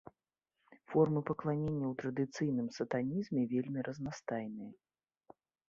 Формы 0.93 1.21
пакланення 1.31 1.85
ў 1.89 1.91
традыцыйным 2.01 2.67
сатанізме 2.79 3.41
вельмі 3.55 3.79
разнастайныя. 3.91 4.71